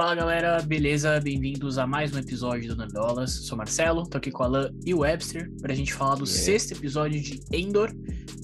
[0.00, 1.20] Fala galera, beleza?
[1.20, 3.32] Bem-vindos a mais um episódio do Nerdolas.
[3.32, 6.42] Sou Marcelo, tô aqui com a Alan e o Webster pra gente falar do Yeah.
[6.42, 7.92] sexto episódio de Endor,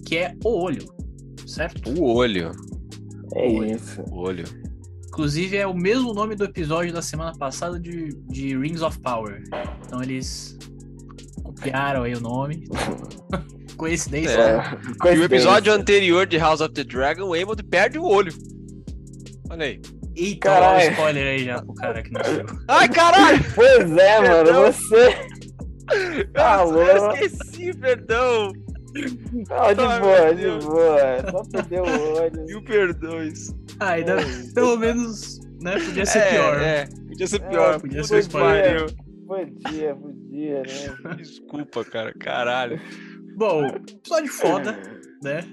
[0.04, 0.84] que é O Olho,
[1.46, 1.88] certo?
[1.98, 2.53] O olho.
[3.34, 3.74] É Olho.
[3.74, 4.03] isso.
[4.03, 4.45] O olho.
[5.06, 9.43] Inclusive é o mesmo nome do episódio da semana passada de, de Rings of Power.
[9.86, 10.59] Então eles
[11.43, 12.64] copiaram aí o nome.
[13.79, 14.32] Coincidência.
[14.32, 14.57] É.
[14.59, 14.62] né?
[14.75, 15.73] E o episódio Coincidência.
[15.73, 18.34] anterior de House of the Dragon, o Aemond perde o olho.
[19.48, 19.80] Olha aí.
[20.17, 20.91] Eita, olha o Caralho.
[20.93, 22.46] spoiler aí já pro cara que não viu.
[22.69, 23.39] Ai, caralho!
[23.54, 24.73] Pois é, mano, Perdão.
[24.73, 25.27] você.
[26.35, 26.82] Alô?
[26.82, 28.53] Eu esqueci, perdão.
[29.50, 30.64] Ó, de Ai, boa, de Deus.
[30.64, 30.99] boa.
[31.31, 32.45] Só perdeu o olho.
[32.47, 33.55] Mil perdões.
[33.78, 34.17] Ah, ainda,
[34.55, 35.73] pelo menos, né?
[35.78, 36.61] Podia ser é, pior.
[36.62, 37.81] É, podia ser É, pior.
[37.81, 38.87] podia Puta ser spoiler.
[39.27, 41.14] Podia, podia, né?
[41.19, 42.14] Desculpa, cara.
[42.19, 42.81] Caralho.
[43.37, 44.73] Bom, episódio foda,
[45.23, 45.45] né?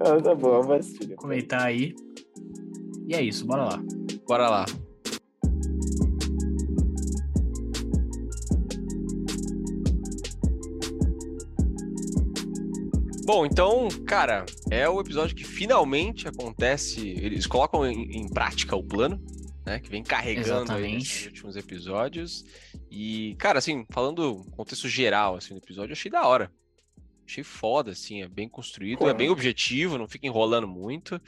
[0.00, 1.14] Ah, tá bom, vai assistir.
[1.16, 1.92] Comentar aí.
[3.08, 3.82] E é isso, bora lá.
[4.32, 4.64] Bora lá.
[13.26, 17.10] Bom, então, cara, é o episódio que finalmente acontece.
[17.10, 19.22] Eles colocam em, em prática o plano,
[19.66, 19.78] né?
[19.78, 22.42] Que vem carregando nesses últimos episódios.
[22.90, 26.50] E, cara, assim, falando contexto geral assim, do episódio, eu achei da hora.
[27.26, 29.10] Achei foda, assim, é bem construído, Pô.
[29.10, 31.20] é bem objetivo, não fica enrolando muito.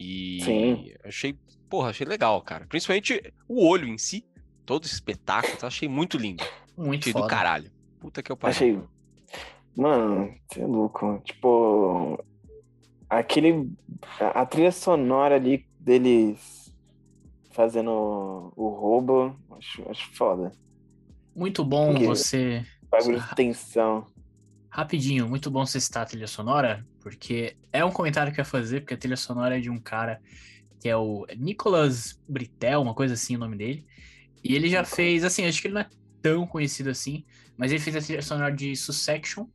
[0.00, 0.94] E Sim.
[1.04, 1.36] achei,
[1.68, 2.66] porra, achei legal, cara.
[2.66, 4.24] Principalmente o olho em si,
[4.66, 5.66] todo esse espetáculo, tá?
[5.66, 6.44] achei muito lindo.
[6.76, 7.30] Muito Achei do foda.
[7.34, 7.70] caralho.
[7.98, 8.54] Puta que eu pariu.
[8.54, 8.80] Achei.
[9.76, 11.20] Mano, você é louco.
[11.24, 12.24] Tipo.
[13.10, 13.70] Aquele.
[14.20, 16.72] A a trilha sonora ali deles
[17.50, 17.90] fazendo
[18.54, 19.36] o roubo.
[19.58, 20.52] Acho, acho foda.
[21.34, 22.64] Muito bom Que- você.
[22.90, 24.06] Bagulho de tensão.
[24.70, 28.46] Rapidinho, muito bom você citar a trilha sonora, porque é um comentário que eu ia
[28.48, 30.20] fazer, porque a trilha sonora é de um cara
[30.80, 33.86] que é o Nicolas Britel, uma coisa assim o nome dele.
[34.44, 35.88] E ele já fez, assim, acho que ele não é
[36.22, 37.24] tão conhecido assim,
[37.56, 39.46] mas ele fez a trilha sonora de Succession.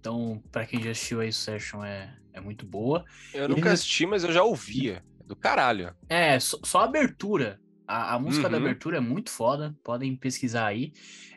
[0.00, 3.04] Então, pra quem já assistiu aí, Succession é, é muito boa.
[3.32, 5.04] Eu Ele nunca assisti, mas eu já ouvia.
[5.20, 5.94] É do caralho.
[6.08, 7.60] É, só, só a abertura.
[7.86, 8.58] A, a música da Uhum.
[8.58, 10.92] abertura é muito foda, podem pesquisar aí.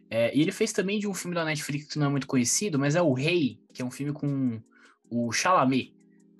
[0.09, 2.79] É, e ele fez também de um filme da Netflix que não é muito conhecido,
[2.79, 4.61] mas é O Rei, que é um filme com
[5.09, 5.94] o Chalamet.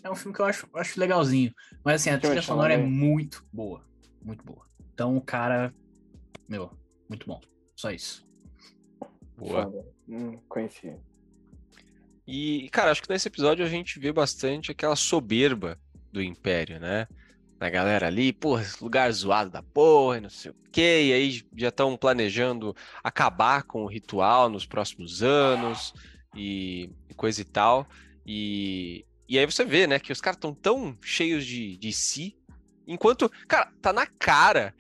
[0.06, 1.52] É um filme que eu acho, acho legalzinho.
[1.84, 3.84] Mas assim, a trilha sonora é muito boa.
[4.22, 4.64] Muito boa.
[4.94, 5.74] Então o cara.
[6.48, 6.72] Meu,
[7.10, 7.42] muito bom.
[7.76, 8.24] Só isso.
[9.36, 9.74] Boa.
[10.08, 11.00] Hum, conhecia.
[12.28, 15.80] E, cara, acho que nesse episódio a gente vê bastante aquela soberba
[16.12, 17.08] do Império, né?
[17.58, 21.14] Da galera ali, porra, esse lugar zoado da porra, e não sei o quê, e
[21.14, 25.96] aí já estão planejando acabar com o ritual nos próximos anos
[26.36, 27.88] e, e coisa e tal.
[28.24, 32.38] E, e aí você vê, né, que os caras estão tão cheios de, de si,
[32.88, 34.74] enquanto, cara, tá na cara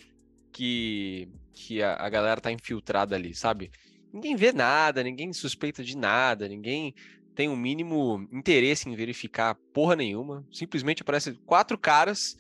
[0.51, 3.72] que, que a, a galera tá infiltrada ali, sabe?
[4.13, 6.94] Ninguém vê nada, ninguém suspeita de nada, ninguém
[7.35, 10.47] tem o mínimo interesse em verificar porra nenhuma.
[10.51, 12.38] Simplesmente aparecem quatro caras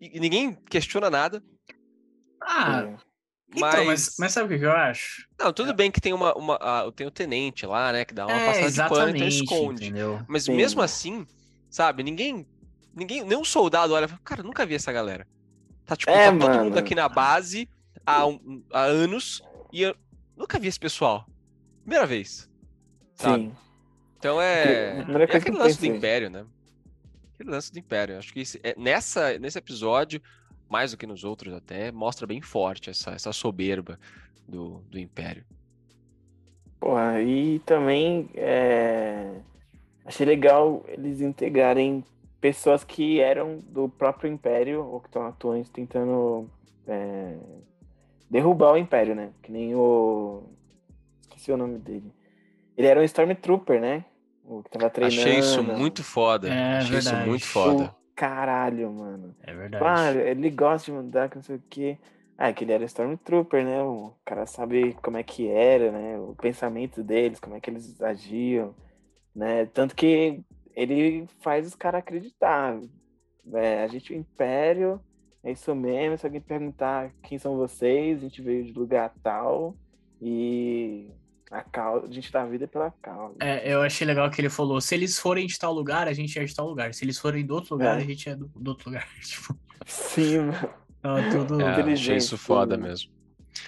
[0.00, 1.40] e e ninguém questiona nada.
[2.40, 2.96] Ah,
[3.54, 3.58] É.
[3.58, 5.26] então, Mas, mas, mas sabe o que eu acho?
[5.38, 8.26] não, tudo bem que tem uma, uma ah, tem o tenente lá, né, que dá
[8.26, 9.84] uma é, passada de pano, então esconde.
[9.86, 10.20] entendeu?
[10.28, 10.54] Mas Sim.
[10.54, 11.26] mesmo assim,
[11.70, 12.46] sabe, ninguém,
[12.94, 15.26] ninguém, nenhum soldado olha, e fala, cara, nunca vi essa galera.
[15.84, 17.68] Tá tipo, É, tá todo mundo aqui na base
[18.06, 19.42] há, um- há anos
[19.72, 19.94] e eu
[20.36, 21.26] nunca vi esse pessoal.
[21.82, 22.48] Primeira vez.
[23.16, 23.44] Sabe?
[23.44, 23.52] Sim.
[24.18, 25.04] Então é.
[25.06, 25.86] a É aquele lance do.
[25.86, 26.46] Império, né?
[27.34, 28.16] Aquele lance do Império.
[28.18, 30.22] Acho que esse- é, nessa, nesse episódio,
[30.72, 34.00] mais do que nos outros até, mostra bem forte essa, essa soberba
[34.48, 35.44] do, do Império.
[36.80, 39.34] Porra, e também é,
[40.04, 42.02] achei legal eles integrarem
[42.40, 46.50] pessoas que eram do próprio Império ou que estão atuantes tentando
[46.88, 47.36] é,
[48.28, 49.30] derrubar o Império, né?
[49.42, 50.42] Que nem o.
[51.20, 52.10] Esqueci o nome dele.
[52.76, 54.04] Ele era um Stormtrooper, né?
[54.44, 55.20] O que tava treinando.
[55.20, 56.48] Achei isso muito foda.
[56.48, 57.16] É, Achei verdade.
[57.18, 57.84] isso muito foda.
[57.84, 59.34] O caralho, mano.
[59.42, 59.84] É verdade.
[59.84, 61.98] Ah, ele gosta de mandar que não sei o quê.
[62.38, 63.82] Ah, é que ele era Stormtrooper, né?
[63.82, 66.18] O cara sabe como é que era, né?
[66.20, 68.76] O pensamento deles, como é que eles agiam,
[69.34, 69.66] né?
[69.66, 70.40] Tanto que
[70.72, 72.78] ele faz os caras acreditar.
[73.54, 75.00] É, a gente, o Império,
[75.42, 76.16] é isso mesmo.
[76.16, 79.74] Se alguém perguntar quem são vocês, a gente veio de lugar tal
[80.20, 81.10] e
[81.52, 83.36] a, causa, a gente dá a vida pela causa.
[83.40, 86.38] É, eu achei legal que ele falou: se eles forem de tal lugar, a gente
[86.38, 86.92] é de tal lugar.
[86.94, 88.02] Se eles forem do outro lugar, É.
[88.02, 89.06] a gente é do, do outro lugar.
[89.22, 89.56] Tipo,
[89.86, 90.70] Sim, mano.
[91.00, 91.60] tava tudo.
[91.60, 92.86] É, achei inteligente, isso foda tudo.
[92.88, 93.10] mesmo.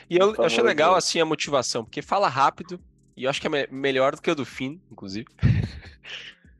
[0.08, 2.80] E eu Por achei legal, assim, a motivação, porque fala rápido,
[3.16, 5.26] e eu acho que é me- melhor do que o do Finn, inclusive.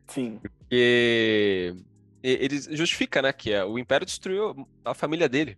[0.09, 0.39] Sim.
[0.43, 1.75] Porque
[2.23, 5.57] e- ele justifica, né, que é, o Império destruiu a família dele.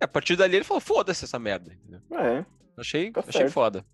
[0.00, 1.72] A partir dali ele falou, foda-se essa merda.
[1.72, 2.00] entendeu?
[2.18, 2.44] É,
[2.78, 3.52] Achei, Tá achei certo.
[3.52, 3.84] foda.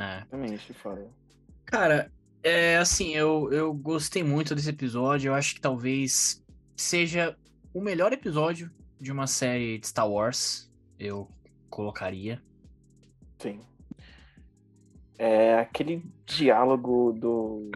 [0.00, 0.72] É.
[0.74, 1.06] foda.
[1.66, 2.10] Cara,
[2.42, 5.28] é assim, eu, eu gostei muito desse episódio.
[5.30, 6.42] Eu acho que talvez
[6.76, 7.36] seja
[7.74, 10.70] o melhor episódio de uma série de Star Wars.
[10.98, 11.28] Eu
[11.68, 12.42] colocaria.
[13.38, 13.60] Sim.
[15.18, 17.70] É aquele diálogo do.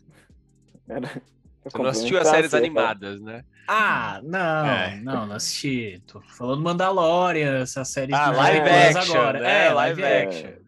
[0.88, 1.22] Era...
[1.64, 3.44] Você não assistiu as séries animadas, né?
[3.68, 5.00] Ah, não, É.
[5.00, 6.02] não, não assisti.
[6.06, 9.40] Tô falando Mandalorian, essa série Ah, de live action, agora.
[9.40, 9.66] né?
[9.66, 10.59] É, Live live action.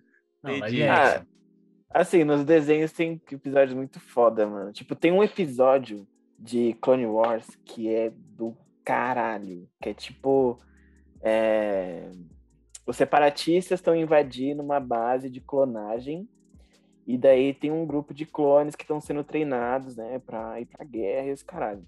[0.44, 0.82] Entendi.
[0.82, 1.24] action.
[1.90, 4.72] Assim, nos desenhos tem episódios muito foda, mano.
[4.72, 6.06] Tipo, tem um episódio
[6.38, 9.68] de Clone Wars que é do caralho.
[9.80, 10.58] Que é tipo.
[11.20, 12.10] é,
[12.86, 16.28] Os separatistas estão invadindo uma base de clonagem.
[17.06, 20.84] E daí tem um grupo de clones que estão sendo treinados, né, pra ir pra
[20.84, 21.84] guerra e os caralho.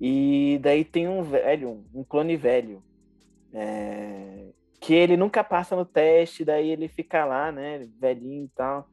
[0.00, 2.82] E daí tem um velho, um clone velho,
[3.52, 4.48] é,
[4.80, 8.88] que ele nunca passa no teste, daí ele fica lá, né, velhinho e tal,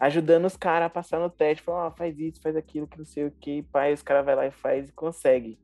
[0.00, 3.04] ajudando os caras a passar no teste, fala, ó, faz isso, faz aquilo, que não
[3.04, 5.58] sei o que, pai, os caras vai lá e faz e consegue.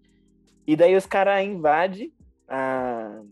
[0.66, 2.12] E daí os caras invadem
[2.48, 3.22] a,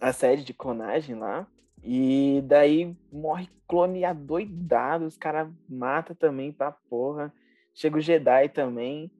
[0.00, 1.46] a sede de clonagem lá,
[1.82, 7.32] e daí morre clone adoidado, os caras matam também pra porra.
[7.74, 9.10] Chega o Jedi também,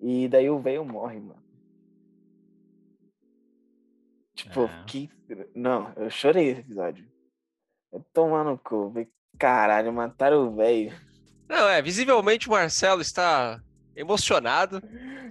[0.00, 1.42] e daí o velho morre, mano.
[4.44, 4.84] Tipo, É.
[4.86, 5.10] que.
[5.54, 7.06] Não, eu chorei esse episódio.
[7.92, 8.92] Eu tomar no cu.
[9.38, 10.92] Caralho, mataram o velho.
[11.48, 13.60] Não, é, visivelmente o Marcelo está
[13.96, 14.80] emocionado,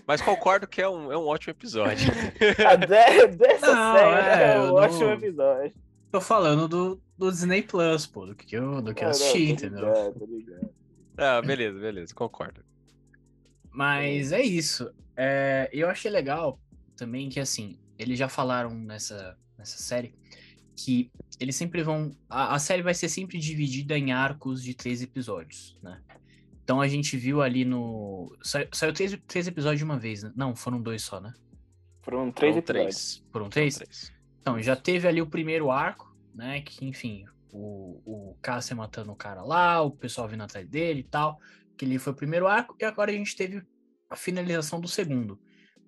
[0.06, 2.12] mas concordo que é um, é um ótimo episódio.
[2.38, 5.74] De- Dessa Não, série é, é um ótimo não- episódio.
[6.12, 9.22] Tô falando do, do Disney Plus, pô, do que eu, do que eu Não, não,
[9.28, 9.86] assisti, tô entendeu?
[9.88, 10.70] ligado, tô ligado.
[11.18, 12.64] Ah, beleza, beleza, concordo.
[13.72, 14.92] Mas é isso.
[15.16, 16.60] É, eu achei legal
[16.96, 20.16] também que, assim, eles já falaram nessa, nessa série
[20.76, 22.16] que eles sempre vão.
[22.30, 26.02] A, a série vai ser sempre dividida em arcos de três episódios, né?
[26.64, 28.34] Então a gente viu ali no.
[28.42, 30.32] Saiu, saiu três, três episódios de uma vez, né?
[30.36, 31.34] Não, foram dois só, né?
[32.02, 33.26] Foram três São episódios.
[33.32, 33.74] Foram três?
[33.76, 34.14] São três.
[34.42, 36.62] Então, já teve ali o primeiro arco, né?
[36.62, 41.04] Que, enfim, o, o Cassian matando o cara lá, o pessoal vindo atrás dele e
[41.04, 41.40] tal.
[41.78, 43.62] Que ele foi o primeiro arco, e agora a gente teve
[44.10, 45.40] a finalização do segundo.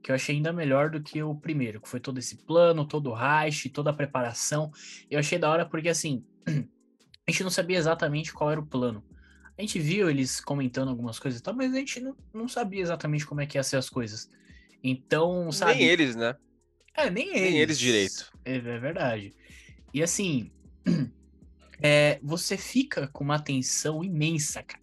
[0.01, 3.12] Que eu achei ainda melhor do que o primeiro, que foi todo esse plano, todo
[3.12, 4.71] o heist, toda a preparação.
[5.09, 9.03] Eu achei da hora porque, assim, a gente não sabia exatamente qual era o plano.
[9.57, 12.81] A gente viu eles comentando algumas coisas e tal, mas a gente não, não sabia
[12.81, 14.30] exatamente como é que ia ser as coisas.
[14.83, 15.75] Então, sabe?
[15.75, 16.36] Nem eles, né?
[16.95, 17.42] É, nem eles.
[17.42, 18.31] Nem eles direito.
[18.44, 19.33] É, é verdade.
[19.94, 20.51] E assim,
[21.81, 24.81] é, você fica com uma tensão imensa, cara.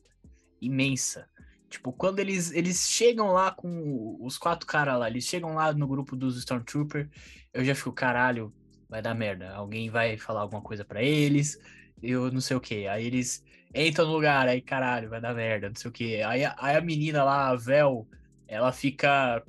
[0.61, 1.29] Imensa.
[1.69, 5.87] Tipo, quando eles, eles chegam lá com os quatro caras lá, eles chegam lá no
[5.87, 7.09] grupo dos Stormtrooper,
[7.53, 8.53] eu já fico, caralho,
[8.89, 9.51] vai dar merda.
[9.55, 11.59] Alguém vai falar alguma coisa pra eles,
[12.03, 12.87] eu não sei o que.
[12.87, 13.45] Aí eles
[13.75, 16.23] entram no lugar, aí caralho, vai dar merda, não sei o que.
[16.23, 18.09] Aí, aí a menina lá, a Vel,
[18.47, 19.43] ela fica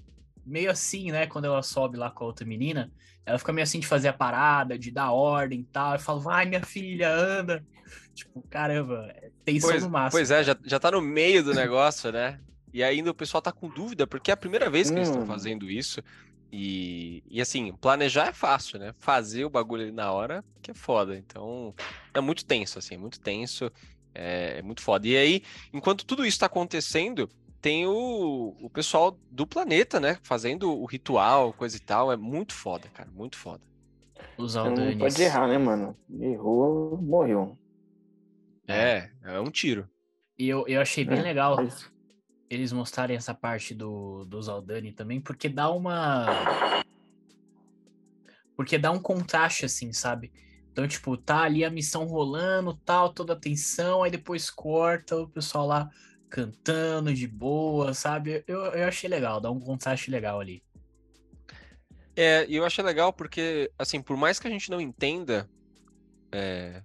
[0.45, 2.92] meio assim, né, quando ela sobe lá com a outra menina,
[3.25, 5.94] ela fica meio assim de fazer a parada, de dar ordem e tal.
[5.94, 7.63] Eu falo, vai, minha filha, anda.
[8.19, 10.12] Tipo, caramba, é tensão Pois, no máximo.
[10.19, 12.39] pois é, já, já tá no meio do negócio, né?
[12.74, 15.24] E ainda o pessoal tá com dúvida, porque é a primeira vez que eles estão
[15.24, 15.25] Hum.
[15.25, 16.01] fazendo isso.
[16.51, 18.94] E, e assim, planejar é fácil, né?
[19.00, 21.16] Fazer o bagulho ali na hora que é foda.
[21.18, 21.73] Então,
[22.14, 23.71] é muito tenso, assim, é muito tenso.
[24.14, 25.07] É, é muito foda.
[25.07, 27.30] E aí, enquanto tudo isso tá acontecendo,
[27.61, 30.18] tem o, o pessoal do planeta, né?
[30.23, 32.11] Fazendo o ritual, coisa e tal.
[32.11, 33.09] É muito foda, cara.
[33.11, 33.61] Muito foda.
[34.38, 35.95] Os Não pode errar, né, mano?
[36.19, 37.57] Errou, morreu.
[38.69, 39.90] É, é um tiro.
[40.38, 41.90] E eu, eu achei bem É, legal mas-
[42.49, 46.26] eles mostrarem essa parte do, dos Aldani também, porque dá uma.
[48.56, 50.31] Porque dá um contraste, assim, sabe?
[50.71, 55.28] Então, tipo, tá ali a missão rolando, tal, toda a tensão, aí depois corta o
[55.28, 55.90] pessoal lá
[56.30, 58.44] cantando de boa, sabe?
[58.47, 60.64] Eu, eu achei legal, dá um contraste legal ali.
[62.16, 65.49] É, e eu achei legal porque, assim, por mais que a gente não entenda
[66.31, 66.83] é,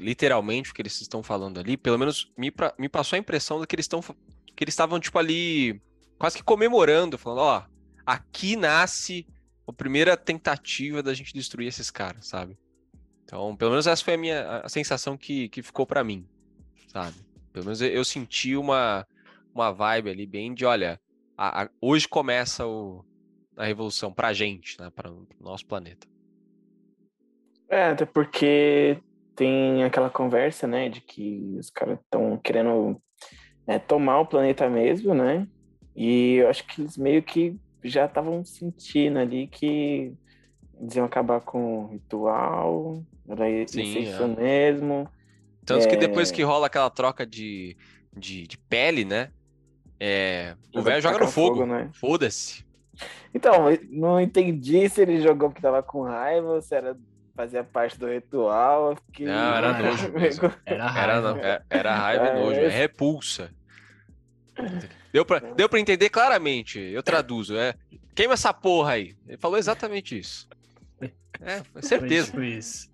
[0.00, 3.60] literalmente o que eles estão falando ali, pelo menos me, pra- me passou a impressão
[3.60, 5.80] de que eles estão que eles estavam, tipo, ali
[6.18, 7.62] quase que comemorando, falando, ó,
[8.06, 9.26] aqui nasce
[9.68, 12.56] a primeira tentativa da gente destruir esses caras, sabe?
[13.24, 16.26] Então, pelo menos essa foi a minha a- sensação que, que ficou pra mim,
[16.88, 17.16] sabe?
[17.52, 19.06] Pelo menos eu, eu senti uma,
[19.54, 20.98] uma vibe ali bem de, olha,
[21.36, 23.04] a- a- hoje começa o,
[23.56, 24.88] a revolução pra gente, né?
[24.90, 26.06] Para o nosso planeta.
[27.68, 28.98] É, até porque
[29.36, 33.00] tem aquela conversa, né, de que os caras estão querendo
[33.66, 35.46] é, tomar o planeta mesmo, né?
[35.94, 40.12] E eu acho que eles meio que já estavam sentindo ali que
[40.80, 44.26] eles iam acabar com o ritual, era isso é.
[44.26, 45.08] mesmo.
[45.64, 45.98] Tanto que É.
[45.98, 47.76] depois que rola aquela troca de,
[48.16, 49.30] de, de pele, né?
[49.98, 51.56] É, o velho joga no fogo.
[51.56, 51.90] fogo, né?
[51.94, 52.64] Foda-se.
[53.34, 56.96] Então, não entendi se ele jogou porque tava com raiva ou se era
[57.36, 58.96] fazia parte do ritual.
[59.06, 60.52] fiquei- Não, era nojo mesmo.
[60.64, 61.20] Era Era, raiva.
[61.34, 63.50] não, é- era raiva e É, nojo, é repulsa.
[65.12, 66.78] Deu pra, deu pra entender claramente.
[66.78, 67.74] Eu traduzo, é.
[68.14, 69.14] Queima essa porra aí.
[69.26, 70.48] Ele falou exatamente isso.
[71.40, 72.26] É, foi Foi certeza.
[72.28, 72.90] tipo isso.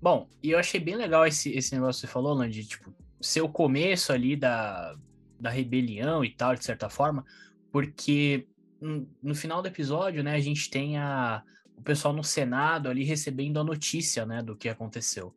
[0.00, 2.94] Bom, e eu achei bem legal esse, esse negócio que você falou, Land, de tipo,
[3.20, 4.94] ser o começo ali da,
[5.40, 7.24] da rebelião e tal, de certa forma,
[7.72, 8.46] porque
[8.80, 11.42] no, no final do episódio, né, a gente tem a,
[11.76, 15.34] o pessoal no Senado ali recebendo a notícia, né, do que aconteceu.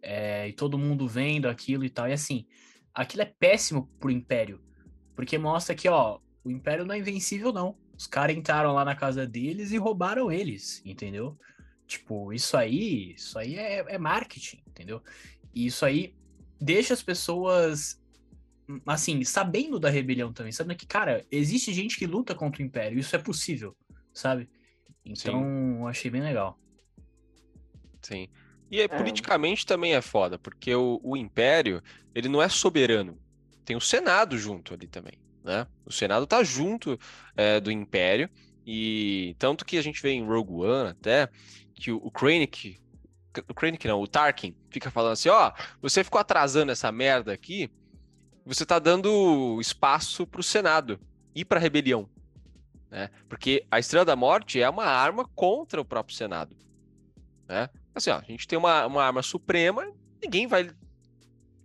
[0.00, 2.08] É, e todo mundo vendo aquilo e tal.
[2.08, 2.46] E assim,
[2.92, 4.62] aquilo é péssimo pro Império,
[5.16, 7.76] porque mostra que, ó, o Império não é invencível, não.
[7.96, 11.38] Os caras entraram lá na casa deles e roubaram eles, entendeu?
[11.86, 15.02] Tipo, isso aí, isso aí é, é marketing, entendeu?
[15.54, 16.14] E isso aí
[16.60, 18.00] deixa as pessoas,
[18.86, 22.98] assim, sabendo da rebelião também, sabendo que, cara, existe gente que luta contra o Império,
[22.98, 23.76] isso é possível,
[24.12, 24.48] sabe?
[25.04, 26.58] Então, eu achei bem legal.
[28.00, 28.28] Sim.
[28.70, 31.82] E aí, politicamente também é foda, porque o, o Império,
[32.14, 33.18] ele não é soberano.
[33.64, 35.66] Tem o Senado junto ali também, né?
[35.84, 36.98] O Senado tá junto
[37.36, 38.28] é, do Império,
[38.66, 41.28] e tanto que a gente vê em Rogue One até,
[41.74, 42.78] que o, o Krennic,
[43.48, 47.70] o Krennic não, o Tarkin, fica falando assim, ó, você ficou atrasando essa merda aqui,
[48.44, 50.98] você tá dando espaço pro Senado
[51.34, 52.08] e pra rebelião,
[52.94, 53.10] né?
[53.28, 56.56] Porque a Estrela da Morte é uma arma contra o próprio Senado,
[57.48, 57.68] né?
[57.92, 60.70] Assim, ó, a gente tem uma, uma arma suprema, ninguém vai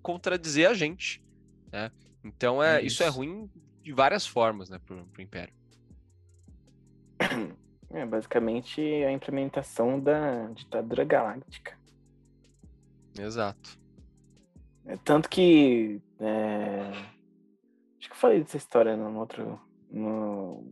[0.02, 1.24] contradizer a gente,
[1.72, 1.92] né?
[2.24, 3.04] Então é, É isso.
[3.04, 3.16] é isso.
[3.16, 3.48] ruim
[3.84, 5.54] de várias formas, né, pro, pro Império.
[7.92, 11.76] É basicamente a implementação da ditadura galáctica.
[13.18, 13.80] Exato.
[14.86, 16.00] É, tanto que.
[16.20, 16.92] é,
[17.98, 19.60] Acho que eu falei dessa história no outro,
[19.90, 20.72] no,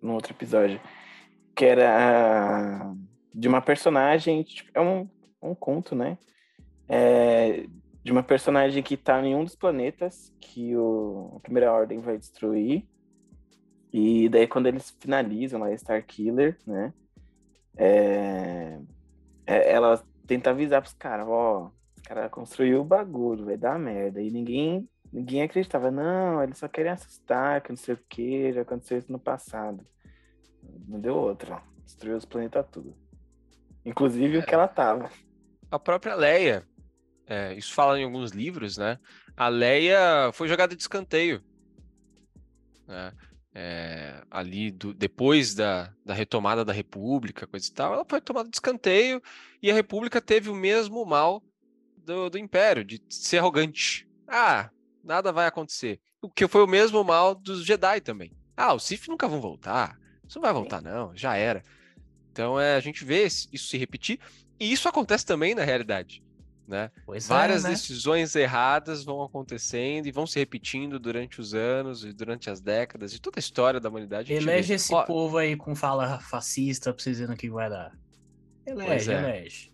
[0.00, 0.80] no outro episódio.
[1.54, 2.94] Que era
[3.34, 4.42] de uma personagem.
[4.42, 5.08] tipo, é um,
[5.42, 6.18] um conto, né?
[6.88, 7.66] É,
[8.02, 12.16] de uma personagem que tá em um dos planetas que o, a Primeira Ordem vai
[12.16, 12.86] destruir.
[13.92, 16.92] E daí, quando eles finalizam lá Star Killer, né?
[17.76, 18.78] É,
[19.46, 24.20] é- ela tenta avisar pros caras, ó, os caras construiu o bagulho, vai dar merda.
[24.20, 28.60] E ninguém, ninguém acreditava, não, eles só querem assustar, que não sei o que, já
[28.60, 29.84] aconteceu isso no passado.
[30.86, 32.94] Não deu outra, destruiu os planetas tudo.
[33.82, 35.10] Inclusive o que ela tava.
[35.70, 36.68] A própria Leia,
[37.26, 38.98] é, isso fala em alguns livros, né?
[39.34, 41.42] A Leia foi jogada de escanteio.
[42.86, 43.12] né?
[43.54, 48.50] É, ali do- depois da, da retomada da República, coisa e tal, ela foi tomada
[48.50, 49.22] de escanteio
[49.62, 51.42] e a República teve o mesmo mal
[51.96, 54.06] do, do Império, de ser arrogante.
[54.28, 54.70] Ah,
[55.06, 56.00] nada vai acontecer.
[56.20, 58.32] O que foi o mesmo mal dos Jedi também.
[58.56, 59.98] Ah, os Sith nunca vão voltar.
[60.26, 61.62] Isso não vai voltar, não, já era.
[62.32, 64.18] Então é, a gente vê isso se repetir,
[64.58, 66.22] e isso acontece também na realidade.
[66.66, 66.90] Né?
[67.04, 67.74] Pois Várias é, né?
[67.74, 73.14] decisões erradas vão acontecendo e vão se repetindo durante os anos e durante as décadas
[73.14, 74.32] e toda a história da humanidade.
[74.32, 77.96] Elege esse Ó, povo aí com fala fascista pra vocês verem o que vai dar.
[78.66, 79.18] Elege, Pois é.
[79.18, 79.72] elege.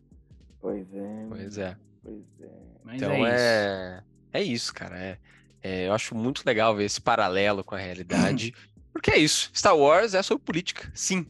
[0.60, 1.26] Pois é.
[1.28, 1.76] Pois é.
[2.02, 2.50] Pois é.
[2.84, 4.11] Mas Então é isso.
[4.32, 4.40] É...
[4.40, 4.98] é isso, cara.
[4.98, 5.18] É...
[5.62, 8.54] é, eu acho muito legal ver esse paralelo com a realidade.
[8.92, 9.50] porque é isso.
[9.54, 10.90] Star Wars é sobre política.
[10.94, 11.26] Sim.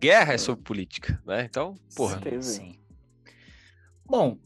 [0.00, 1.44] Guerra é sobre política, né?
[1.44, 2.14] Então, porra.
[2.14, 2.54] Certeza.
[2.54, 2.78] Sim.
[4.04, 4.38] Bom,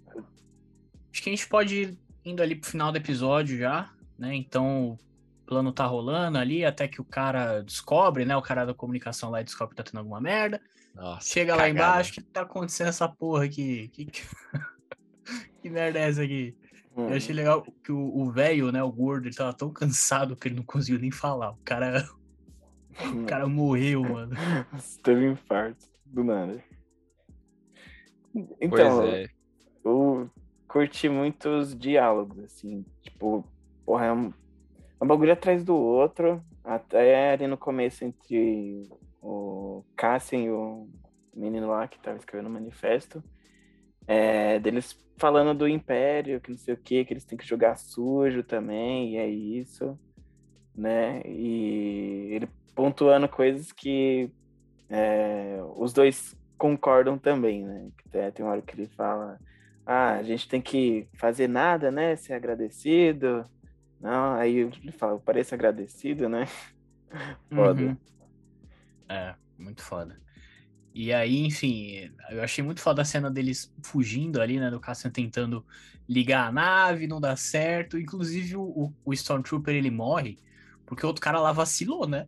[1.12, 4.34] acho que a gente pode ir indo ali pro final do episódio já, né?
[4.34, 4.98] Então,
[5.42, 8.36] o plano tá rolando ali até que o cara descobre, né?
[8.36, 10.60] O cara da comunicação lá descobre que tá tendo alguma merda.
[10.94, 11.78] Nossa, Chega lá cagada.
[11.78, 13.88] embaixo, o que tá acontecendo essa porra aqui?
[13.88, 14.22] Que, que...
[15.62, 16.56] que merda é essa aqui?
[16.96, 20.48] Hum, Eu achei legal que o velho, né, o gordo, ele tava tão cansado que
[20.48, 21.50] ele não conseguiu nem falar.
[21.52, 22.08] O cara,
[23.14, 24.34] o cara morreu, mano.
[25.02, 26.62] Teve um infarto, do nada.
[28.32, 29.26] Pois Então, é.
[29.84, 30.30] eu
[30.68, 33.44] curti muitos diálogos, assim, tipo,
[33.84, 34.32] porra, é um,
[35.00, 38.88] é um bagulho atrás do outro, até ali no começo entre
[39.22, 40.88] o Cassian e o
[41.34, 43.22] menino lá que tava escrevendo o manifesto,
[44.06, 47.76] é, deles falando do Império, que não sei o que, que eles têm que jogar
[47.76, 49.99] sujo também, e é isso,
[50.75, 54.30] né, e ele pontuando coisas que
[54.88, 59.38] é, os dois concordam também, né, que tem- uma hora que ele fala
[59.87, 62.16] ah, a gente tem que fazer nada, né?
[62.16, 63.44] Ser agradecido.
[64.00, 66.46] Não, aí ele fala, eu pareço agradecido, né?
[67.54, 67.80] Foda.
[67.80, 67.96] Uhum.
[69.08, 70.18] É, muito foda.
[70.94, 74.70] E aí, enfim, eu achei muito foda a cena deles fugindo ali, né?
[74.70, 75.66] Do Cassian tentando
[76.08, 77.98] ligar a nave, não dá certo.
[77.98, 80.38] Inclusive, o, o Stormtrooper ele morre
[80.86, 82.26] porque o outro cara lá vacilou, né?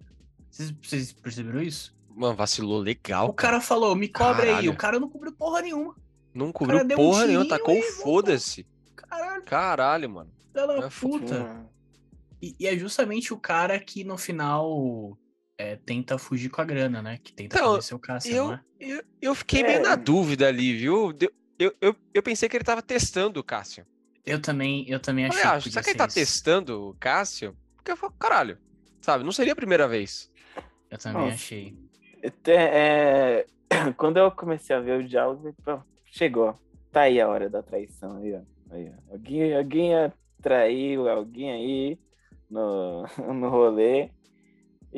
[0.50, 1.94] Vocês, vocês perceberam isso?
[2.14, 3.28] Mano, vacilou legal.
[3.28, 4.48] O cara falou, me cobre aí.
[4.48, 4.72] Caralho.
[4.72, 5.94] O cara não cobriu porra nenhuma.
[6.34, 8.66] Não cobriu deu um porra nenhuma, tacou foda-se.
[8.94, 10.30] Caralho, Caralho, mano.
[10.52, 11.18] da É foda.
[11.18, 11.66] puta.
[12.40, 15.16] E, e é justamente o cara que no final
[15.58, 17.18] é, tenta fugir com a grana, né?
[17.22, 18.60] Que tenta Então, convencer o Cassian, Eu, não é?
[18.80, 19.66] eu, eu fiquei É.
[19.66, 21.14] meio na dúvida ali, viu?
[21.58, 23.86] Eu, eu, eu pensei que ele tava testando o Cássio.
[24.24, 26.14] Eu também, eu também achei ah, que será podia que ele tá isso.
[26.14, 27.56] testando o Cássio?
[27.76, 28.58] Porque eu falei, caralho,
[29.00, 29.24] sabe?
[29.24, 30.30] Não seria a primeira vez.
[30.90, 31.34] Eu também Nossa.
[31.34, 31.74] achei.
[32.24, 33.46] Até, é,
[33.96, 36.58] Quando eu comecei a ver o diálogo, pô, chegou.
[36.92, 38.40] Tá aí a hora da traição aí, ó.
[38.70, 39.12] Aí, ó.
[39.12, 39.90] Alguém, alguém
[40.42, 41.98] traiu alguém aí
[42.50, 44.10] no, no rolê.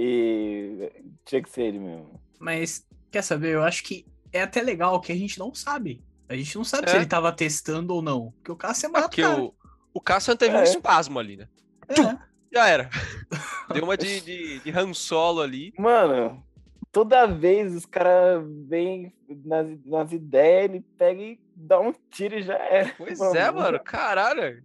[0.01, 0.93] E
[1.25, 2.21] tinha que ser ele mesmo.
[2.39, 3.55] Mas, quer saber?
[3.55, 6.05] Eu acho que é até legal que a gente não sabe.
[6.29, 6.91] A gente não sabe É.
[6.91, 8.31] se ele tava testando ou não.
[8.37, 9.53] Porque o Cássio é É mato, porque o,
[9.93, 10.63] o Cássio teve um É.
[10.63, 11.49] espasmo ali, né?
[11.89, 12.17] É.
[12.55, 12.89] Já era.
[13.75, 15.73] Deu uma de, de, de Han Solo ali.
[15.77, 16.45] Mano,
[16.93, 19.13] toda vez os caras vêm
[19.45, 22.95] nas, nas ideias, ele pega e dá um tiro e já era.
[22.97, 23.81] Pois é, mano.
[23.81, 24.63] Caralho.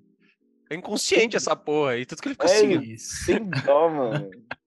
[0.69, 2.05] É inconsciente essa porra aí.
[2.05, 2.97] Tanto que ele ficou É assim.
[2.97, 4.29] Sem dó, mano.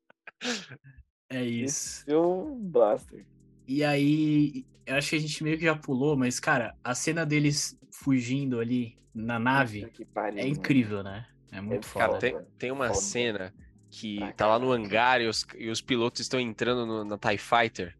[1.29, 2.05] É isso.
[2.05, 3.27] Seu blaster.
[3.67, 7.27] E aí, eu acho que a gente meio que já pulou, mas, cara, a cena
[7.27, 10.53] deles fugindo ali na nave pariu, é mano.
[10.53, 11.27] incrível, né?
[11.51, 12.31] É muito Cara, foda.
[12.31, 13.01] Cara, tem, tem uma Foda.
[13.01, 13.55] cena
[13.91, 17.19] que Pra tá lá no hangar e os, e os pilotos estão entrando no- na
[17.19, 17.97] TIE Fighter.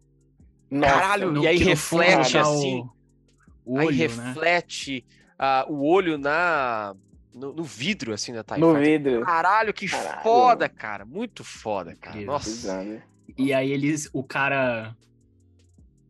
[0.71, 2.81] Nossa, Caralho, No- e aí reflete tá assim.
[3.65, 4.07] O, o aí olho, né?
[4.07, 5.07] reflete
[5.39, 6.95] ah, o olho na
[7.37, 8.83] no, no vidro, assim, da TIE no Fighter.
[9.03, 9.25] vidro.
[9.25, 10.23] Caralho, que Caralho.
[10.23, 11.05] foda, cara.
[11.05, 12.17] Muito foda, cara.
[12.17, 12.33] Incrível.
[12.33, 12.49] Nossa.
[12.51, 13.03] Bizarro.
[13.37, 14.97] E aí eles, o cara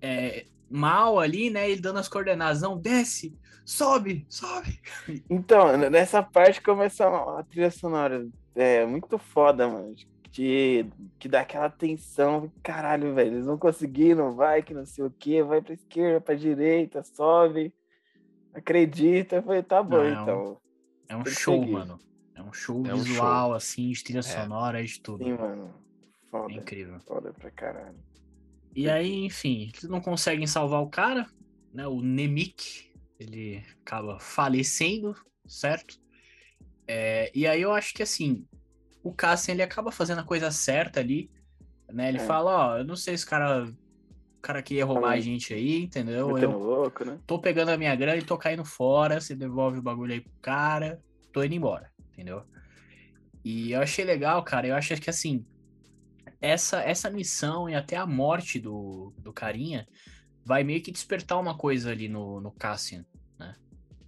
[0.00, 1.68] é, mal ali, né?
[1.68, 4.80] Ele dando as coordenadas, não, desce, sobe, sobe.
[5.28, 8.26] Então, nessa parte começa a trilha sonora.
[8.54, 9.94] É muito foda, mano.
[10.30, 10.86] Que,
[11.18, 12.52] que dá aquela tensão.
[12.62, 13.32] Caralho, velho.
[13.34, 15.42] Eles vão conseguir, não vai, que não sei o que.
[15.42, 17.72] Vai pra esquerda, pra direita, sobe.
[18.54, 19.36] Acredita.
[19.36, 20.58] Eu falei, tá bom, Não, então.
[21.08, 21.98] É um Tem show, mano.
[22.34, 24.22] É um show É um visual, assim, de trilha É.
[24.22, 25.24] sonora, de tudo.
[25.24, 25.74] Sim, mano.
[26.22, 26.52] É Foda.
[26.52, 27.00] incrível.
[27.00, 27.98] Foda pra caralho.
[28.74, 31.26] E aí, enfim, eles não conseguem salvar o cara,
[31.72, 31.86] né?
[31.86, 35.14] O Nemik, ele acaba falecendo,
[35.46, 35.98] certo?
[36.86, 38.46] É, e aí eu acho que assim,
[39.02, 41.30] o Cassian ele acaba fazendo a coisa certa ali,
[41.90, 42.08] né?
[42.10, 42.26] Ele É.
[42.26, 43.72] fala, ó, eu não sei se o cara,
[44.46, 46.28] cara queria roubar a gente aí, entendeu?
[46.28, 47.18] Metendo Eu louco, né?
[47.26, 50.32] tô pegando a minha grana e tô caindo fora, você devolve o bagulho aí pro
[50.40, 51.00] cara,
[51.32, 52.42] tô indo embora, entendeu?
[53.44, 55.44] E eu achei legal, cara, eu acho que assim,
[56.40, 59.86] essa, essa missão e até a morte do, do carinha
[60.44, 63.04] vai meio que despertar uma coisa ali no, no Cassian,
[63.38, 63.54] né?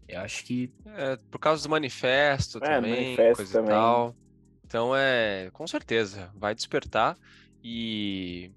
[0.07, 3.71] Eu acho que É, por causa do manifesto É, também, manifesto coisa também.
[3.71, 4.17] e tal.
[4.65, 7.17] Então é, com certeza, vai despertar
[7.63, 8.53] e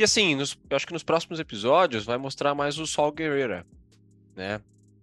[0.00, 3.66] e assim, nos- eu acho que nos próximos episódios vai mostrar mais o Sol Guerreira,
[4.34, 4.60] né?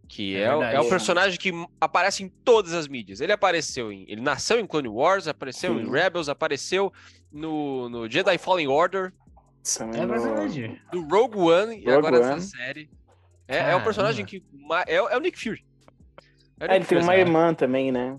[0.08, 3.20] Que É é, o- é o personagem que aparece em todas as mídias.
[3.22, 5.92] Ele apareceu em, ele nasceu em Clone Wars, apareceu em Sim.
[5.92, 6.92] Rebels, apareceu
[7.32, 9.12] no, no Jedi Fallen Order,
[9.94, 10.82] é no- verdade.
[10.94, 12.36] no Rogue One e Rogue agora One.
[12.36, 12.90] nessa série.
[13.48, 14.42] É, é o personagem que
[14.88, 15.66] é, o- é o Nick Fury.
[16.60, 17.20] É o Ah, Nick ele tem Fury, uma né?
[17.20, 18.18] irmã também, né?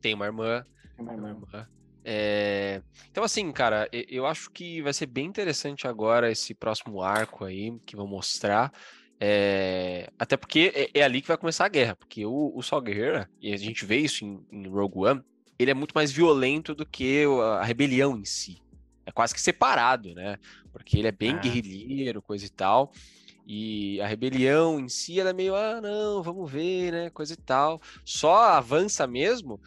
[0.00, 0.64] Tem uma irmã.
[0.96, 1.28] Tem uma irmã.
[1.30, 1.68] Irmã.
[2.08, 7.44] É, Então, assim, cara, eu acho que vai ser bem interessante agora esse próximo arco
[7.44, 8.72] aí que vão mostrar.
[9.18, 12.80] É, Até porque é, é ali que vai começar a guerra, porque o, o Sol
[12.80, 15.22] Guerreira, e a gente vê isso em, em Rogue One,
[15.58, 18.58] ele é muito mais violento do que a rebelião em si.
[19.04, 20.36] É quase que separado, né?
[20.72, 21.38] Porque ele é bem Ah.
[21.38, 22.92] guerrilheiro, coisa e tal.
[23.46, 27.10] E a rebelião em si, ela é meio, ah, não, vamos ver, né?
[27.10, 27.80] Coisa e tal.
[28.04, 29.60] Só avança mesmo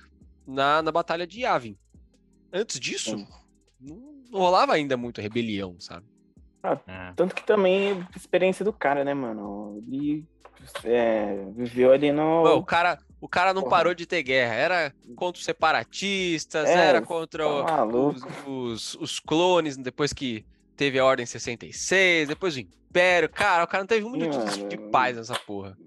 [0.45, 1.75] na, na Batalha de Yavin.
[2.51, 3.25] Antes disso,
[3.79, 3.99] não,
[4.31, 6.05] rolava ainda muito rebelião, sabe?
[6.87, 7.13] É.
[7.15, 9.81] Tanto que também experiência do cara, né, mano?
[9.87, 10.25] Ele
[10.83, 12.43] é, viveu ali no.
[12.43, 13.75] Pô, o cara, o cara não Porra.
[13.77, 14.53] parou de ter guerra.
[14.55, 18.19] Era contra os separatistas, É, era tá contra maluco.
[18.45, 23.29] os, os, os clones, depois que teve a Ordem 66, depois o Império.
[23.29, 25.77] Cara, o cara não teve um Sim, minuto de, de paz nessa porra.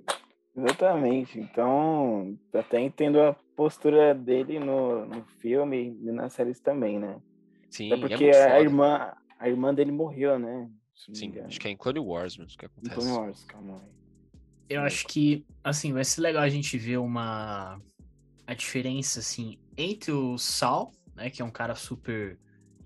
[0.56, 1.38] Exatamente.
[1.40, 7.20] Então, até entendo a postura dele no, no filme e nas séries também, né?
[7.70, 8.60] Sim, Até é porque muito a foda.
[8.60, 10.70] irmã, a irmã dele morreu, né?
[10.94, 12.94] Sim, acho que é em Clone Wars mesmo que Em acontece.
[12.94, 13.92] Clone Wars, calma aí.
[14.68, 17.80] Eu acho que, assim, vai ser legal a gente ver uma.
[18.46, 22.38] A diferença, assim, entre o Sal, né, que é um cara super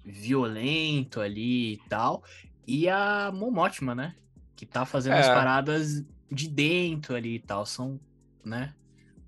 [0.04, 2.22] violento ali e tal,
[2.66, 4.14] e a Momotima, né?
[4.56, 5.20] que tá fazendo É.
[5.20, 7.64] as paradas de dentro ali e tal.
[7.66, 8.00] São,
[8.44, 8.74] né?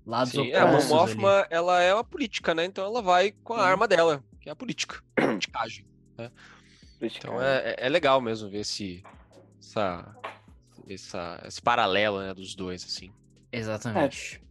[0.05, 0.89] Lados Sim, é, a opostos.
[0.89, 2.65] Mothma, ela é uma política, né?
[2.65, 3.63] Então ela vai com a Sim.
[3.63, 5.85] arma dela, que é a política, a politicagem.
[6.17, 6.29] Então
[6.99, 7.41] Criticado.
[7.41, 9.03] é, é- é legal mesmo ver esse,
[9.59, 10.15] essa,
[10.87, 13.11] essa- esse paralelo né, dos dois, assim.
[13.51, 14.41] Exatamente.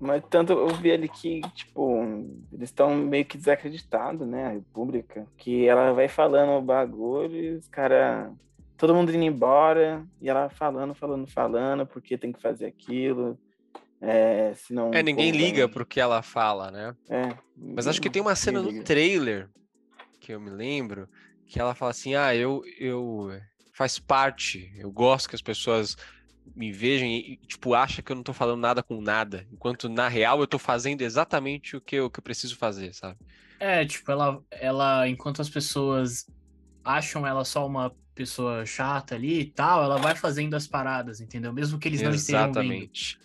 [0.00, 2.02] Mas tanto eu vi ali que, tipo,
[2.52, 4.46] eles estão meio que desacreditados, né?
[4.46, 5.26] A República.
[5.38, 8.32] Que ela vai falando o bagulho e os caras.
[8.76, 10.04] Todo mundo indo embora.
[10.20, 13.38] E ela falando, falando, falando, porque tem que fazer aquilo.
[14.00, 14.90] É, senão.
[14.92, 16.96] É, ninguém vai- liga pro que ela fala, né?
[17.08, 19.48] É, Mas acho que tem uma cena no trailer
[20.20, 21.08] que eu me lembro
[21.46, 23.30] que ela fala assim: ah, eu, eu
[23.72, 25.96] faz parte, eu gosto que as pessoas
[26.54, 29.88] me vejam e, e, tipo, acha que eu não tô falando nada com nada, enquanto
[29.88, 33.18] na real eu tô fazendo exatamente o que eu, que eu preciso fazer, sabe?
[33.58, 36.26] É, tipo, ela, ela, enquanto as pessoas
[36.84, 41.52] acham ela só uma pessoa chata ali e tal, ela vai fazendo as paradas, entendeu?
[41.52, 42.44] Mesmo que eles não estejam.
[42.44, 43.18] Exatamente.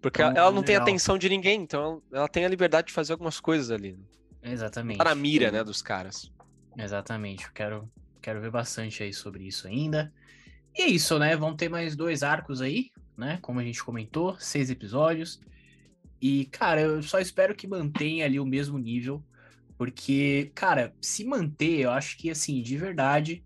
[0.00, 0.82] Porque Então, ela não tem legal.
[0.82, 3.98] atenção de ninguém, então ela tem a liberdade de fazer algumas coisas ali.
[4.42, 4.98] Exatamente.
[4.98, 6.30] Tá na mira, né, dos caras.
[6.76, 7.44] Exatamente.
[7.46, 10.12] Eu quero, quero ver bastante aí sobre isso ainda.
[10.76, 11.36] E é isso, né?
[11.36, 13.38] Vão ter mais dois arcos aí, né?
[13.40, 15.40] Como a gente comentou, seis episódios.
[16.20, 19.24] E, cara, eu só espero que mantenha ali o mesmo nível.
[19.78, 23.42] Porque, cara, se manter, eu acho que, assim, de verdade.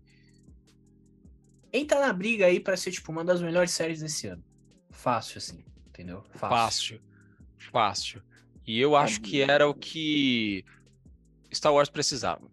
[1.71, 4.43] Entra na briga aí pra ser, tipo, uma das melhores séries desse ano.
[4.89, 5.63] Fácil, assim.
[5.87, 6.23] Entendeu?
[6.35, 7.01] Fácil.
[7.71, 8.21] Fácil.
[8.65, 10.63] E eu acho que era o que
[11.53, 12.49] Star Wars precisava.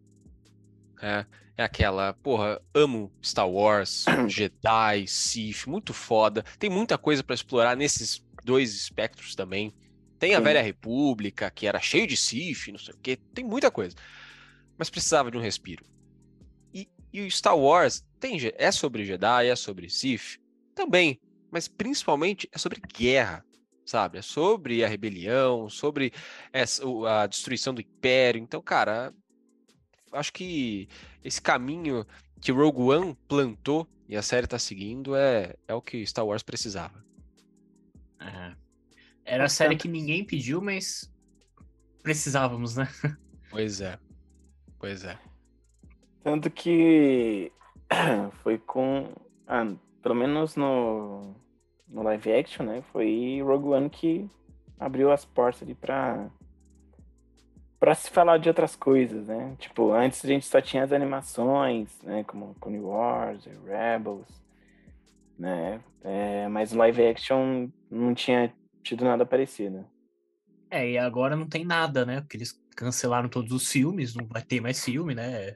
[1.00, 1.26] É,
[1.56, 6.42] é aquela, porra, amo Star Wars, Jedi, Sith, muito foda.
[6.58, 9.74] Tem muita coisa pra explorar nesses dois espectros também.
[10.18, 10.44] Tem a Sim.
[10.44, 13.18] Velha República, que era cheio de Sith, não sei o quê.
[13.34, 13.94] Tem muita coisa.
[14.78, 15.84] Mas precisava de um respiro.
[17.16, 20.38] E, o Star Wars tem, é sobre Jedi, é sobre Sith?
[20.74, 21.20] Também.
[21.50, 23.44] Mas principalmente é sobre guerra
[23.86, 24.18] sabe?
[24.18, 26.12] É sobre a rebelião, sobre
[26.52, 28.42] essa, a destruição do Império.
[28.42, 29.14] Então, cara,
[30.12, 30.88] acho que
[31.22, 32.04] esse caminho
[32.40, 36.42] que Rogue One plantou e a série tá seguindo é, é o que Star Wars
[36.42, 37.04] precisava.
[38.20, 38.56] É.
[39.24, 41.12] Era a série que ninguém pediu, mas
[42.02, 42.88] precisávamos, né?
[43.50, 43.98] Pois é.
[44.78, 45.18] Pois é.
[46.26, 47.52] Tanto que
[48.42, 49.12] foi com.
[49.46, 49.64] ah,
[50.02, 51.36] pelo menos no,
[51.86, 52.82] no live action, né?
[52.90, 54.28] Foi Rogue One que
[54.76, 56.28] abriu as portas ali pra.
[57.78, 59.54] pra se falar de outras coisas, né?
[59.60, 62.24] Tipo, antes a gente só tinha as animações, né?
[62.24, 64.26] Como Clone Wars, Rebels,
[65.38, 65.80] né?
[66.02, 69.86] É, mas o live action não tinha tido nada parecido.
[70.72, 72.20] É, e agora não tem nada, né?
[72.20, 75.54] Porque eles cancelaram todos os filmes, não vai ter mais filme, né?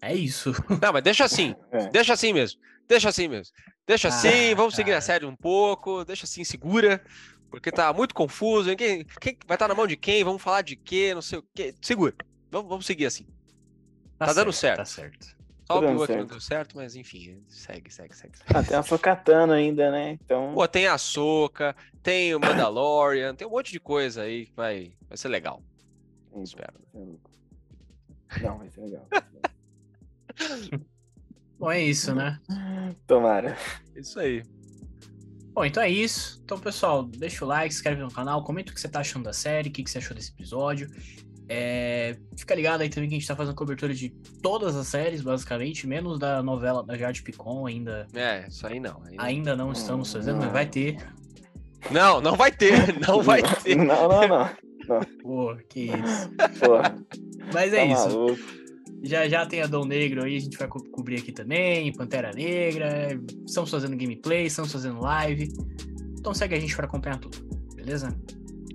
[0.00, 0.52] É isso.
[0.82, 1.54] Não, mas deixa assim.
[1.72, 1.88] É.
[1.88, 2.60] Deixa assim mesmo.
[2.88, 3.52] Deixa assim mesmo.
[3.86, 5.00] Deixa assim, Ah, vamos seguir a cara.
[5.00, 6.04] série um pouco.
[6.04, 7.02] Deixa assim, segura.
[7.50, 8.68] Porque tá muito confuso.
[8.70, 8.76] hein?
[8.76, 10.22] Quem, quem vai estar na mão de quem?
[10.24, 11.14] Vamos falar de quê?
[11.14, 11.74] Não sei o quê.
[11.80, 12.14] Segura.
[12.50, 13.26] Vamos, vamos seguir assim.
[14.18, 14.78] Tá dando certo.
[14.78, 15.36] Tá certo.
[15.66, 16.28] Só o Obi-Wan que não certo.
[16.30, 18.36] deu certo, mas enfim, segue, segue, segue.
[18.38, 18.50] segue.
[18.54, 20.12] Ah, tem a Sokatano ainda, né?
[20.12, 20.52] Então.
[20.54, 24.92] Pô, tem a Soca, tem o Mandalorian, tem um monte de coisa aí que vai,
[25.08, 25.60] vai ser legal.
[26.40, 26.74] Espero.
[26.94, 29.06] Não, vai ser legal.
[31.58, 32.38] Bom, é isso, né?
[33.06, 33.56] Tomara.
[33.94, 34.42] Isso aí.
[35.54, 36.40] Bom, então é isso.
[36.44, 39.24] Então, pessoal, deixa o like, se inscreve no canal, comenta o que você tá achando
[39.24, 40.90] da série, o que que você achou desse episódio.
[41.48, 44.10] É, Fica ligado aí também que a gente tá fazendo cobertura de
[44.42, 49.00] todas as séries, basicamente, menos da novela da Jade Picon, ainda, É, isso aí não.
[49.06, 49.24] aí não.
[49.24, 50.96] ainda não estamos fazendo, mas vai ter.
[51.90, 53.76] Não, não vai ter, não vai ter.
[53.76, 54.50] Não, não, não.
[55.22, 56.28] Pô, que isso.
[56.60, 56.96] Porra,
[57.54, 58.08] Mas tá é isso.
[58.08, 58.42] maluco.
[59.06, 63.18] Já já tem Adão Negro aí, a gente vai co- cobrir aqui também, Pantera Negra,
[63.46, 65.52] estamos fazendo gameplay, estamos fazendo live.
[66.18, 67.38] Então segue a gente para acompanhar tudo,
[67.74, 68.14] beleza?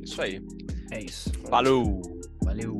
[0.01, 0.41] Isso aí.
[0.91, 1.31] É isso.
[1.49, 2.01] Falou!
[2.43, 2.77] Valeu!